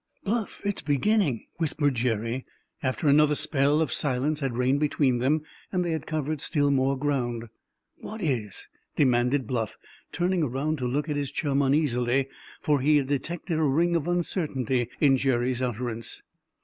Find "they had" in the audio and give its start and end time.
5.85-6.07